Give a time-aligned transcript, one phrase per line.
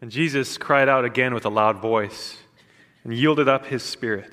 [0.00, 2.38] And Jesus cried out again with a loud voice
[3.04, 4.32] and yielded up his spirit.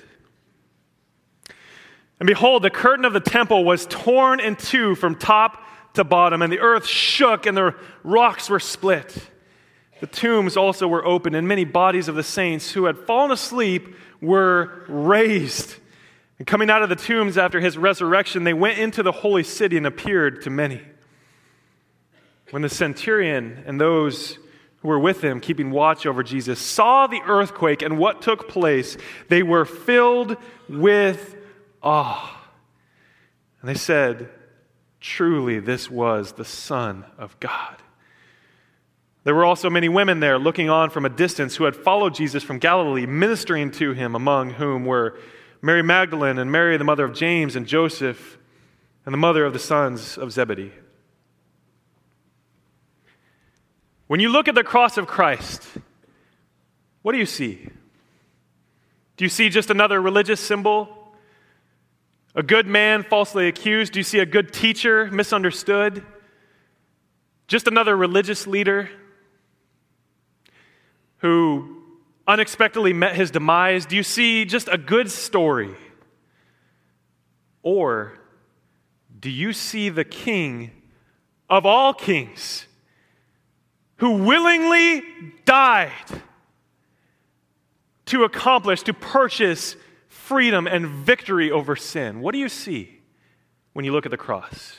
[2.20, 6.42] And behold, the curtain of the temple was torn in two from top to bottom,
[6.42, 9.16] and the earth shook, and the rocks were split.
[10.00, 13.96] The tombs also were opened, and many bodies of the saints who had fallen asleep
[14.22, 15.76] were raised.
[16.40, 19.78] And coming out of the tombs after his resurrection, they went into the holy city
[19.78, 20.82] and appeared to many.
[22.52, 24.38] When the centurion and those
[24.88, 29.44] were with him, keeping watch over Jesus, saw the earthquake and what took place, they
[29.44, 30.38] were filled
[30.68, 31.36] with
[31.84, 32.50] awe.
[33.62, 34.30] And they said,
[35.00, 37.76] Truly, this was the Son of God.
[39.24, 42.44] There were also many women there looking on from a distance who had followed Jesus
[42.44, 45.20] from Galilee, ministering to him, among whom were
[45.62, 48.38] Mary Magdalene and Mary, the mother of James and Joseph,
[49.06, 50.72] and the mother of the sons of Zebedee.
[54.08, 55.68] When you look at the cross of Christ,
[57.02, 57.70] what do you see?
[59.18, 60.90] Do you see just another religious symbol?
[62.34, 63.94] A good man falsely accused?
[63.94, 66.04] Do you see a good teacher misunderstood?
[67.48, 68.90] Just another religious leader
[71.18, 71.82] who
[72.28, 73.86] unexpectedly met his demise?
[73.86, 75.76] Do you see just a good story?
[77.64, 78.14] Or
[79.20, 80.72] do you see the king
[81.50, 82.67] of all kings
[83.98, 85.04] who willingly
[85.46, 85.92] died
[88.06, 89.76] to accomplish, to purchase
[90.08, 92.22] freedom and victory over sin?
[92.22, 93.00] What do you see
[93.74, 94.78] when you look at the cross?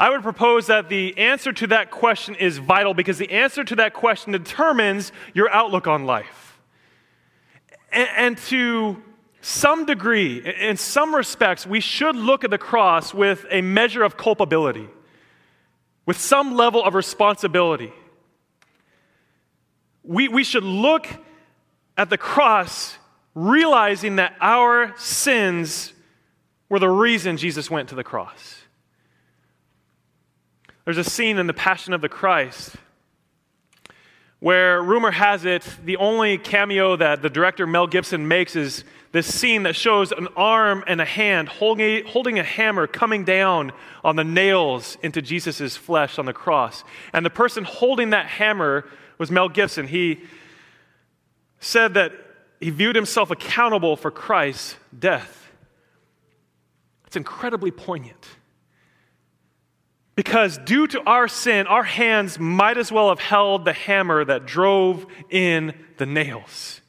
[0.00, 3.76] I would propose that the answer to that question is vital because the answer to
[3.76, 6.58] that question determines your outlook on life.
[7.92, 9.02] And, and, to
[9.42, 14.16] some degree, in some respects, we should look at the cross with a measure of
[14.16, 14.88] culpability,
[16.10, 17.92] with some level of responsibility.
[20.02, 21.06] We, we should look
[21.96, 22.98] at the cross
[23.36, 25.92] realizing that our sins
[26.68, 28.56] were the reason Jesus went to the cross.
[30.84, 32.74] There's a scene in The Passion of the Christ
[34.40, 39.32] where rumor has it the only cameo that the director Mel Gibson makes is this
[39.32, 43.72] scene that shows an arm and a hand holding a, holding a hammer coming down
[44.02, 46.84] on the nails into Jesus' flesh on the cross.
[47.12, 48.86] And the person holding that hammer
[49.18, 49.86] was Mel Gibson.
[49.86, 50.20] He
[51.58, 52.12] said that
[52.60, 55.50] he viewed himself accountable for Christ's death.
[57.06, 58.26] It's incredibly poignant.
[60.20, 64.44] Because due to our sin, our hands might as well have held the hammer that
[64.44, 66.82] drove in the nails.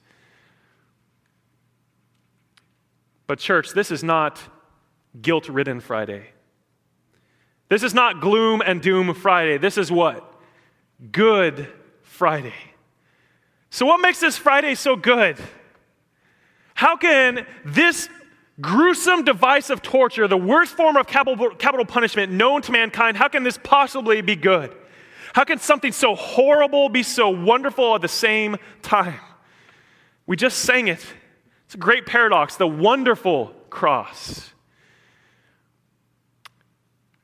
[3.27, 4.41] But, church, this is not
[5.21, 6.25] guilt ridden Friday.
[7.69, 9.57] This is not gloom and doom Friday.
[9.57, 10.29] This is what?
[11.13, 11.71] Good
[12.01, 12.51] Friday.
[13.69, 15.37] So, what makes this Friday so good?
[16.73, 18.09] How can this
[18.61, 23.27] gruesome device of torture, the worst form of capital, capital punishment known to mankind, how
[23.27, 24.75] can this possibly be good?
[25.33, 29.19] How can something so horrible be so wonderful at the same time?
[30.25, 31.05] We just sang it.
[31.65, 34.51] It's a great paradox, the wonderful cross.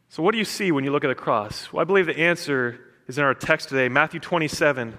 [0.10, 1.72] So, what do you see when you look at the cross?
[1.72, 4.98] Well, I believe the answer is in our text today, Matthew 27.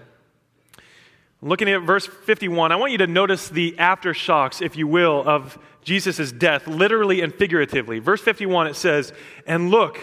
[1.40, 5.58] Looking at verse 51, I want you to notice the aftershocks, if you will, of
[5.88, 7.98] Jesus' death, literally and figuratively.
[7.98, 9.14] Verse 51, it says,
[9.46, 9.98] And look,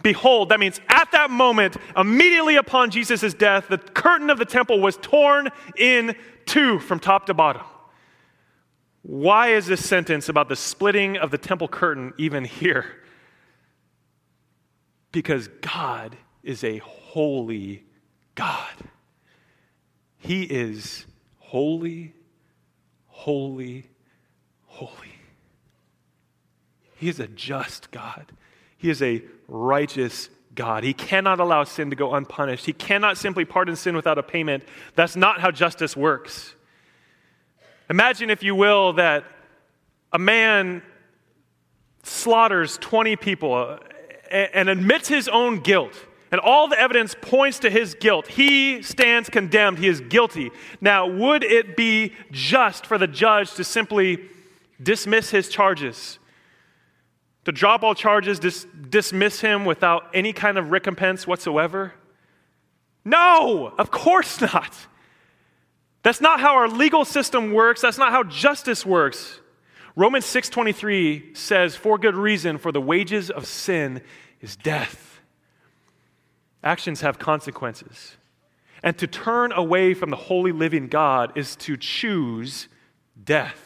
[0.00, 4.80] behold, that means at that moment, immediately upon Jesus' death, the curtain of the temple
[4.80, 6.14] was torn in
[6.46, 7.62] two from top to bottom.
[9.02, 12.86] Why is this sentence about the splitting of the temple curtain even here?
[15.10, 17.84] Because God is a holy
[18.36, 18.72] God.
[20.16, 21.06] He is
[21.38, 22.14] holy,
[23.08, 23.90] holy,
[24.66, 25.13] holy.
[26.96, 28.32] He is a just God.
[28.76, 30.84] He is a righteous God.
[30.84, 32.66] He cannot allow sin to go unpunished.
[32.66, 34.64] He cannot simply pardon sin without a payment.
[34.94, 36.54] That's not how justice works.
[37.90, 39.24] Imagine, if you will, that
[40.12, 40.82] a man
[42.02, 43.78] slaughters 20 people uh,
[44.30, 45.94] and admits his own guilt,
[46.30, 48.26] and all the evidence points to his guilt.
[48.26, 49.78] He stands condemned.
[49.78, 50.50] He is guilty.
[50.80, 54.28] Now, would it be just for the judge to simply
[54.82, 56.18] dismiss his charges
[57.44, 61.92] to drop all charges, dis- dismiss him without any kind of recompense whatsoever?
[63.04, 64.74] No, of course not.
[66.02, 67.80] That's not how our legal system works.
[67.80, 69.40] That's not how justice works.
[69.96, 74.02] Romans 6:23 says, "For good reason, for the wages of sin
[74.40, 75.20] is death."
[76.62, 78.16] Actions have consequences.
[78.82, 82.68] And to turn away from the holy living God is to choose
[83.22, 83.63] death.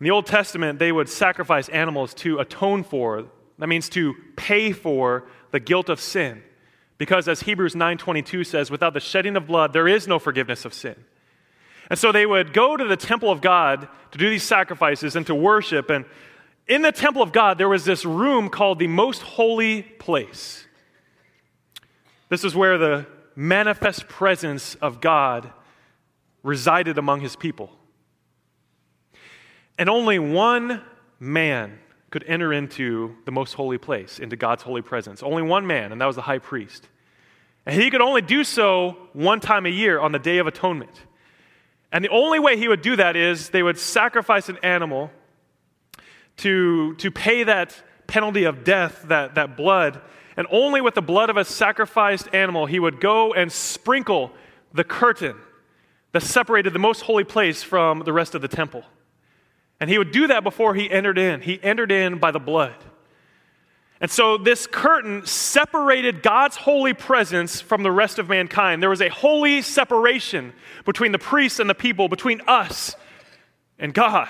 [0.00, 3.26] In the Old Testament, they would sacrifice animals to atone for,
[3.58, 6.42] that means to pay for the guilt of sin.
[6.96, 10.72] Because as Hebrews 9:22 says, without the shedding of blood there is no forgiveness of
[10.72, 10.96] sin.
[11.90, 15.26] And so they would go to the temple of God to do these sacrifices and
[15.26, 16.04] to worship and
[16.66, 20.66] in the temple of God there was this room called the most holy place.
[22.28, 25.52] This is where the manifest presence of God
[26.42, 27.79] resided among his people.
[29.80, 30.82] And only one
[31.18, 31.78] man
[32.10, 35.22] could enter into the most holy place, into God's holy presence.
[35.22, 36.86] Only one man, and that was the high priest.
[37.64, 40.90] And he could only do so one time a year on the Day of Atonement.
[41.90, 45.10] And the only way he would do that is they would sacrifice an animal
[46.36, 47.74] to, to pay that
[48.06, 50.02] penalty of death, that, that blood.
[50.36, 54.30] And only with the blood of a sacrificed animal, he would go and sprinkle
[54.74, 55.36] the curtain
[56.12, 58.84] that separated the most holy place from the rest of the temple.
[59.80, 61.40] And he would do that before he entered in.
[61.40, 62.74] He entered in by the blood.
[64.00, 68.82] And so this curtain separated God's holy presence from the rest of mankind.
[68.82, 70.52] There was a holy separation
[70.84, 72.94] between the priests and the people, between us
[73.78, 74.28] and God.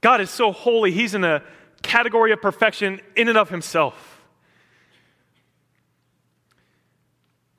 [0.00, 1.42] God is so holy, He's in a
[1.82, 4.22] category of perfection in and of Himself.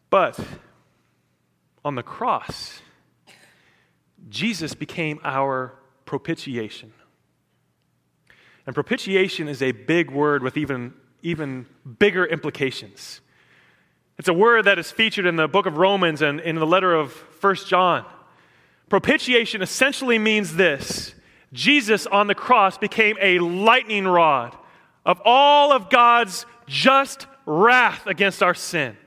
[0.10, 0.40] But
[1.86, 2.82] on the cross,
[4.30, 5.76] Jesus became our
[6.12, 6.92] propitiation.
[8.66, 11.66] And propitiation is a big word with even, even
[12.00, 13.22] bigger implications.
[14.18, 16.94] It's a word that is featured in the book of Romans and in the letter
[16.94, 18.04] of First John.
[18.90, 21.16] Propitiation essentially means this
[21.54, 24.54] Jesus on the cross became a lightning rod
[25.06, 28.98] of all of God's just wrath against our sin.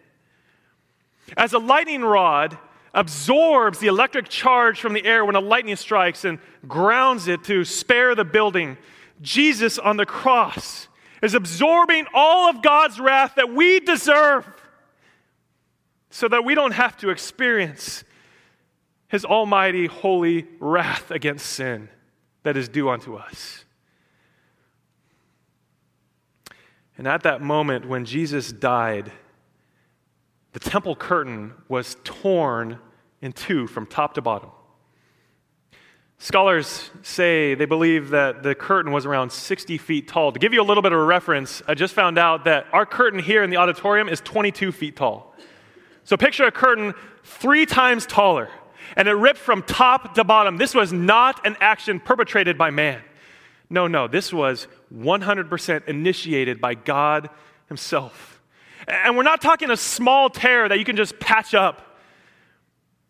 [1.37, 2.57] As a lightning rod,
[2.95, 7.65] absorbs the electric charge from the air when a lightning strikes and grounds it to
[7.65, 8.79] spare the building.
[9.21, 10.89] Jesus on the cross
[11.23, 14.47] is absorbing all of God's wrath that we deserve
[16.11, 18.05] so that we don't have to experience
[19.09, 21.89] his almighty, holy wrath against sin
[22.45, 23.65] that is due unto us.
[26.97, 29.11] And at that moment when Jesus died,
[30.55, 32.79] the temple curtain was torn
[33.21, 34.51] in two from top to bottom.
[36.19, 40.31] Scholars say they believe that the curtain was around 60 feet tall.
[40.31, 42.87] To give you a little bit of a reference, I just found out that our
[42.87, 45.35] curtain here in the auditorium is 22 feet tall.
[46.05, 48.49] So picture a curtain three times taller,
[48.97, 50.57] and it ripped from top to bottom.
[50.57, 53.03] This was not an action perpetrated by man.
[53.69, 57.29] No, no, this was 100% initiated by God
[57.67, 58.34] Himself.
[58.87, 61.99] And we're not talking a small tear that you can just patch up.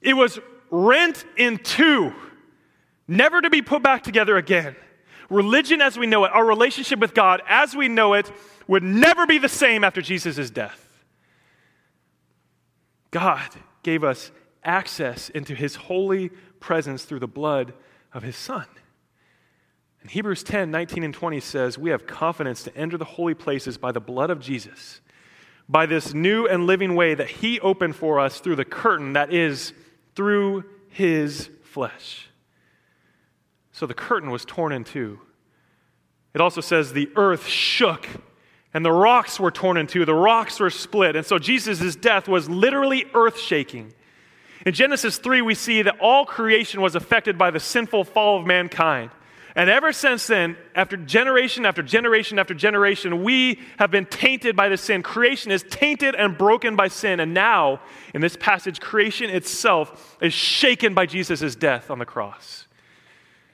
[0.00, 0.38] It was
[0.70, 2.12] rent in two,
[3.08, 4.76] never to be put back together again.
[5.30, 8.30] Religion as we know it, our relationship with God as we know it,
[8.66, 10.80] would never be the same after Jesus' death.
[13.10, 13.48] God
[13.82, 14.30] gave us
[14.62, 16.30] access into his holy
[16.60, 17.74] presence through the blood
[18.12, 18.66] of his Son.
[20.00, 23.78] And Hebrews 10 19 and 20 says, We have confidence to enter the holy places
[23.78, 25.00] by the blood of Jesus
[25.68, 29.32] by this new and living way that He opened for us through the curtain that
[29.32, 29.72] is
[30.14, 32.28] through His flesh.
[33.72, 35.20] So the curtain was torn in two.
[36.34, 38.06] It also says the earth shook
[38.74, 40.04] and the rocks were torn in two.
[40.04, 41.14] The rocks were split.
[41.14, 43.94] And so Jesus' death was literally earth shaking.
[44.66, 48.46] In Genesis 3, we see that all creation was affected by the sinful fall of
[48.46, 49.10] mankind.
[49.56, 54.68] And ever since then, after generation after generation after generation, we have been tainted by
[54.68, 55.02] the sin.
[55.02, 57.20] Creation is tainted and broken by sin.
[57.20, 57.80] And now,
[58.14, 62.66] in this passage, creation itself is shaken by Jesus' death on the cross.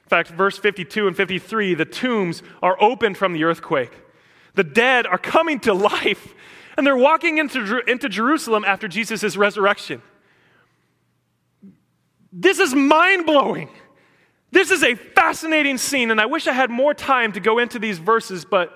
[0.04, 3.92] In fact, verse 52 and 53 the tombs are opened from the earthquake.
[4.54, 6.34] The dead are coming to life,
[6.76, 10.02] and they're walking into, into Jerusalem after Jesus' resurrection.
[12.32, 13.68] This is mind blowing.
[14.52, 17.78] This is a fascinating scene, and I wish I had more time to go into
[17.78, 18.72] these verses, but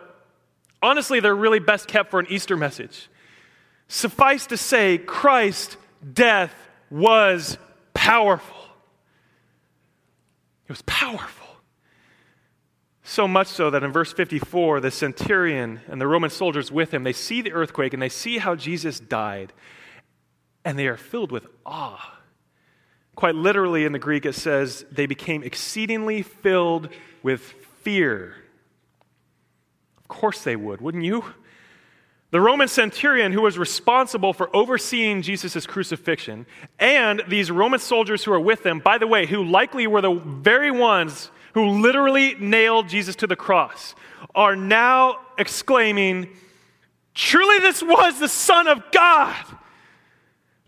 [0.80, 3.08] honestly, they're really best kept for an Easter message.
[3.88, 5.76] Suffice to say, Christ's
[6.12, 6.54] death
[6.90, 7.58] was
[7.92, 8.56] powerful.
[10.68, 11.44] It was powerful.
[13.02, 17.04] So much so that in verse 54, the centurion and the Roman soldiers with him,
[17.04, 19.52] they see the earthquake and they see how Jesus died,
[20.64, 22.13] and they are filled with awe.
[23.14, 26.88] Quite literally in the Greek, it says, they became exceedingly filled
[27.22, 27.40] with
[27.82, 28.34] fear.
[29.98, 31.24] Of course they would, wouldn't you?
[32.34, 36.46] the Roman centurion who was responsible for overseeing Jesus' crucifixion,
[36.80, 40.14] and these Roman soldiers who are with them, by the way, who likely were the
[40.14, 43.94] very ones who literally nailed Jesus to the cross,
[44.34, 46.28] are now exclaiming,
[47.14, 49.36] Truly, this was the Son of God.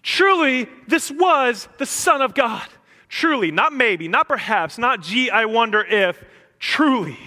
[0.07, 2.69] Truly, this was the Son of God.
[3.09, 6.23] Truly, not maybe, not perhaps, not gee, I wonder if,
[6.61, 7.19] truly.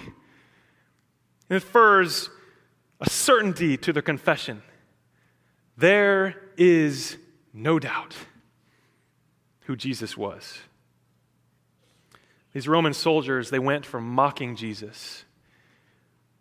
[1.50, 2.30] It infers
[2.98, 4.62] a certainty to their confession.
[5.76, 7.18] There is
[7.52, 8.16] no doubt
[9.64, 10.60] who Jesus was.
[12.54, 15.24] These Roman soldiers, they went from mocking Jesus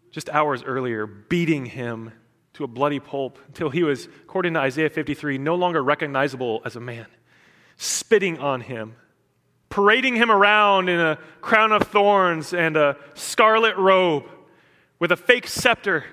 [0.10, 2.14] just hours earlier, beating him
[2.54, 6.76] to a bloody pulp until he was, according to Isaiah 53, no longer recognizable as
[6.76, 7.08] a man,
[7.78, 8.96] spitting on him,
[9.70, 14.26] parading him around in a crown of thorns and a scarlet robe
[15.00, 16.06] with a fake scepter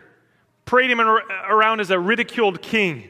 [0.66, 1.00] parading him
[1.48, 3.08] around as a ridiculed king,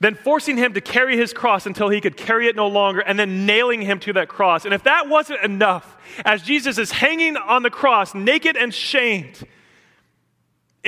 [0.00, 3.18] then forcing him to carry his cross until he could carry it no longer, and
[3.18, 4.64] then nailing him to that cross.
[4.64, 9.44] And if that wasn't enough, as Jesus is hanging on the cross, naked and shamed,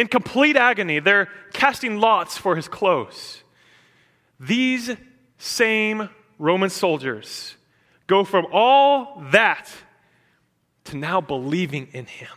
[0.00, 3.42] in complete agony, they're casting lots for his clothes.
[4.40, 4.96] These
[5.36, 7.54] same Roman soldiers
[8.06, 9.70] go from all that
[10.84, 12.28] to now believing in him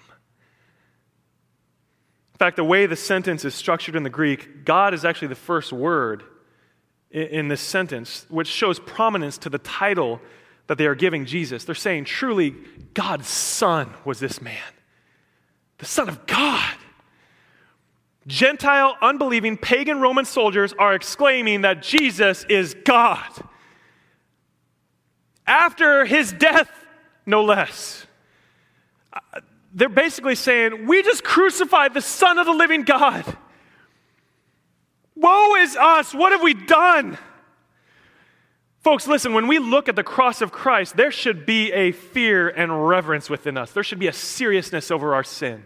[2.34, 5.36] In fact, the way the sentence is structured in the Greek, God is actually the
[5.36, 6.24] first word
[7.12, 10.20] in, this sentence, which shows prominence to the title
[10.68, 11.64] that they are giving Jesus.
[11.64, 12.56] They're saying, truly,
[12.94, 14.74] God's Son was this man,
[15.78, 16.76] the Son of God.
[18.26, 23.30] Gentile, unbelieving, pagan Roman soldiers are exclaiming that Jesus is God.
[25.46, 26.72] After his death,
[27.26, 28.06] no less
[29.14, 29.42] uh,
[29.74, 33.26] they're basically saying, We just crucified the Son of the living God.
[35.16, 36.14] Woe is us.
[36.14, 37.18] What have we done?
[38.82, 42.50] Folks, listen, when we look at the cross of Christ, there should be a fear
[42.50, 43.72] and reverence within us.
[43.72, 45.64] There should be a seriousness over our sin.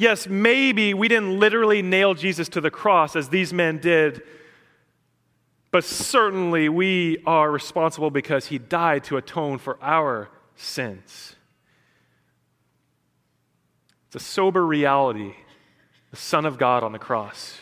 [0.00, 4.22] Yes, maybe we didn't literally nail Jesus to the cross as these men did,
[5.70, 11.36] but certainly we are responsible because he died to atone for our sins.
[14.06, 15.34] It's a sober reality
[16.10, 17.58] the Son of God on the cross.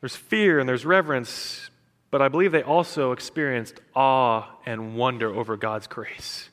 [0.00, 1.70] There's fear and there's reverence,
[2.10, 6.49] but I believe they also experienced awe and wonder over God's grace.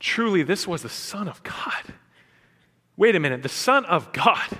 [0.00, 1.94] Truly, this was the Son of God.
[2.96, 4.58] Wait a minute, the Son of God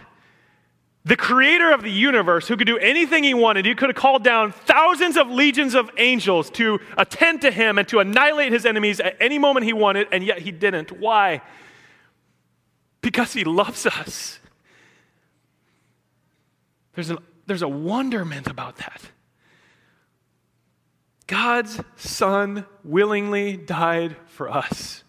[1.04, 4.23] the creator of the universe, who could do anything he wanted, he could have called
[4.23, 9.00] down thousands of legions of angels to attend to him and to annihilate his enemies
[9.00, 10.92] at any moment he wanted, and yet he didn't.
[10.92, 11.40] Why?
[13.00, 14.40] Because he loves us.
[16.94, 19.00] There's, an, there's a wonderment about that.
[21.26, 25.02] God's Son willingly died for us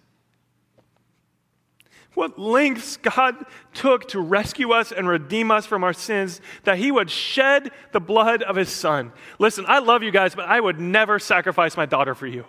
[2.13, 3.35] what lengths God
[3.73, 8.01] took to rescue us and redeem us from our sins, that He would shed the
[8.01, 9.13] blood of His Son.
[9.39, 12.45] Listen, I love you guys, but I would never sacrifice my daughter for you.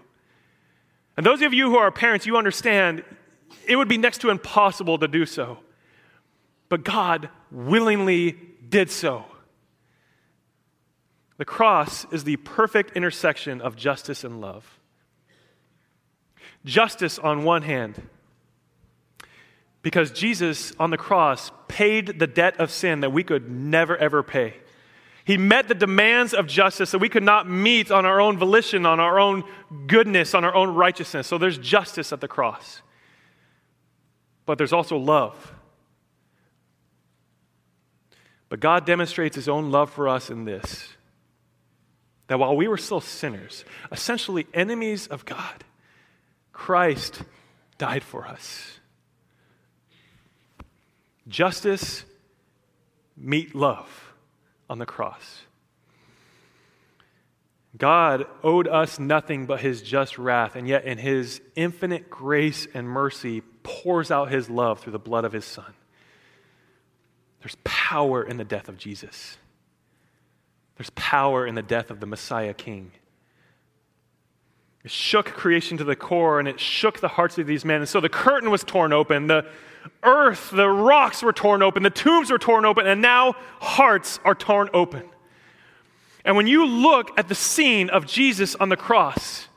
[1.16, 3.04] And those of you who are parents, you understand
[3.66, 5.59] it would be next to impossible to do so.
[6.69, 8.37] But God willingly
[8.69, 9.26] did so.
[11.37, 14.78] The cross is the perfect intersection of justice and love.
[16.64, 18.00] Justice on one hand,
[19.83, 24.23] because Jesus on the cross paid the debt of sin that we could never, ever
[24.23, 24.55] pay.
[25.25, 28.87] He met the demands of justice that we could not meet on our own volition,
[28.87, 29.45] on our own
[29.87, 31.27] goodness, on our own righteousness.
[31.27, 32.83] So there's justice at the cross.
[34.47, 35.55] But there's also love.
[38.49, 40.89] But God demonstrates his own love for us in this
[42.29, 45.65] that while we were still sinners, essentially enemies of God,
[46.53, 47.23] Christ
[47.79, 48.81] died for us.
[51.29, 52.05] Justice
[53.17, 54.14] meet love
[54.69, 55.43] on the cross.
[57.76, 62.87] God owed us nothing but his just wrath, and yet in his infinite grace and
[62.87, 65.73] mercy pours out his love through the blood of his son.
[67.41, 69.38] There's power in the death of Jesus.
[70.76, 72.93] There's power in the death of the Messiah King.
[74.85, 77.81] It shook creation to the core and it shook the hearts of these men.
[77.81, 79.29] And so the curtain was torn open.
[79.29, 79.47] The,
[80.03, 84.35] earth, the rocks were torn open, the tombs were torn open, and now hearts are
[84.35, 85.03] torn open.
[86.25, 89.49] And when you look at the scene of Jesus on the cross,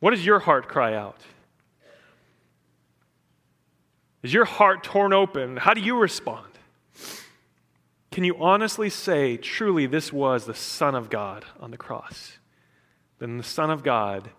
[0.00, 1.20] what does your heart cry out?
[4.22, 5.56] Is your heart torn open?
[5.56, 6.52] How do you respond?
[8.10, 12.38] Can you honestly say, truly, this was the Son of God on the cross?
[13.18, 14.30] Then the Son of God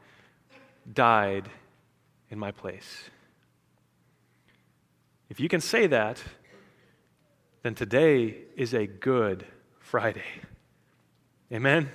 [0.91, 1.50] died
[2.29, 3.10] in my place.
[5.29, 6.22] If you can say that,
[7.63, 9.46] then today is a good
[9.79, 10.24] Friday.
[11.51, 11.89] Amen?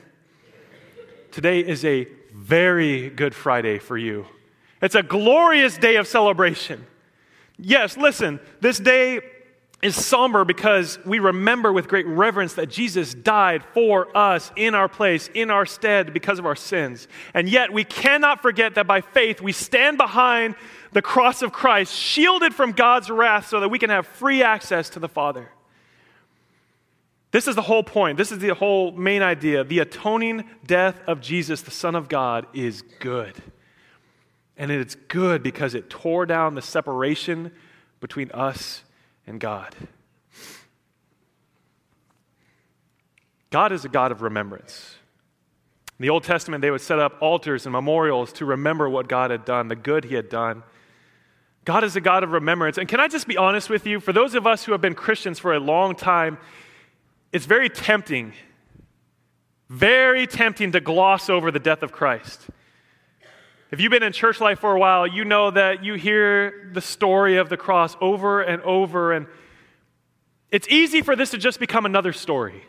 [1.30, 4.26] Today is a very good Friday for you.
[4.80, 6.86] It's a glorious day of celebration.
[7.58, 9.20] Yes, listen, this day
[9.82, 14.88] is somber because we remember with great reverence that Jesus died for us in our
[14.88, 17.08] place, in our stead, because of our sins.
[17.34, 20.54] And yet we cannot forget that by faith we stand behind
[20.92, 24.88] the cross of Christ, shielded from God's wrath, so that we can have free access
[24.90, 25.50] to the Father.
[27.32, 28.18] This is the whole point.
[28.18, 29.64] This is the whole main idea.
[29.64, 33.34] The atoning death of Jesus, the Son of God, is good.
[34.56, 37.50] And it's good because it tore down the separation
[38.00, 38.84] between us
[39.26, 39.74] and God.
[43.50, 44.96] God is a God of remembrance.
[45.98, 49.30] In the Old Testament, they would set up altars and memorials to remember what God
[49.30, 50.62] had done, the good He had done.
[51.64, 52.76] God is a God of remembrance.
[52.78, 54.00] And can I just be honest with you?
[54.00, 56.38] For those of us who have been Christians for a long time,
[57.30, 58.32] it's very tempting,
[59.68, 62.48] very tempting to gloss over the death of Christ.
[63.72, 66.82] If you've been in church life for a while, you know that you hear the
[66.82, 69.26] story of the cross over and over, and
[70.50, 72.64] it's easy for this to just become another story.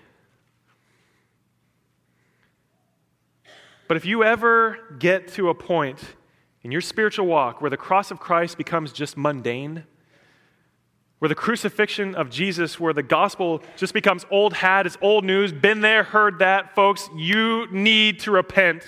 [3.89, 5.99] But if you ever get to a point
[6.61, 9.83] in your spiritual walk where the cross of Christ becomes just mundane,
[11.19, 15.51] where the crucifixion of Jesus, where the gospel just becomes old hat, it's old news,
[15.51, 18.83] been there, heard that, folks, you need to repent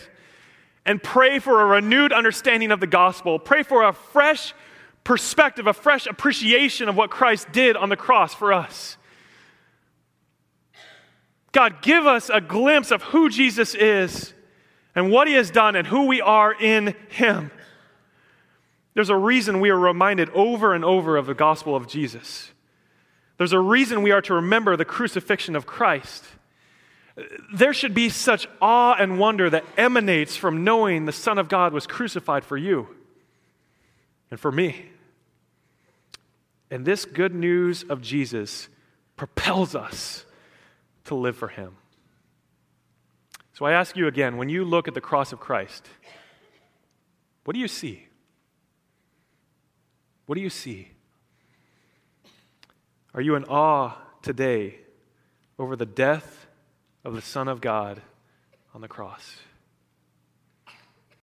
[0.86, 3.40] and pray for a renewed understanding of the gospel.
[3.40, 4.54] Pray for a fresh
[5.04, 8.98] perspective, a fresh appreciation of what Christ did on the cross for us.
[11.52, 14.34] God, give us a glimpse of who Jesus is
[14.94, 17.50] and what he has done and who we are in him.
[18.94, 22.52] There's a reason we are reminded over and over of the gospel of Jesus.
[23.38, 26.24] There's a reason we are to remember the crucifixion of Christ.
[27.54, 31.72] There should be such awe and wonder that emanates from knowing the Son of God
[31.72, 32.90] was crucified for you
[34.30, 34.88] and for me.
[36.70, 38.68] And this good news of Jesus
[39.16, 40.26] propels us
[41.06, 41.78] to live for Him.
[43.54, 45.88] So I ask you again when you look at the cross of Christ,
[47.46, 48.08] what do you see?
[50.26, 50.90] What do you see?
[53.14, 54.80] Are you in awe today
[55.58, 56.45] over the death
[57.06, 58.02] of the Son of God
[58.74, 59.38] on the cross.